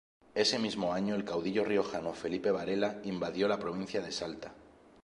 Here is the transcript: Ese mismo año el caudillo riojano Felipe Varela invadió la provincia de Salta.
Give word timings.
Ese 0.33 0.57
mismo 0.57 0.93
año 0.93 1.13
el 1.13 1.23
caudillo 1.23 1.63
riojano 1.63 2.11
Felipe 2.13 2.49
Varela 2.49 2.99
invadió 3.03 3.47
la 3.47 3.59
provincia 3.59 4.01
de 4.01 4.11
Salta. 4.11 4.51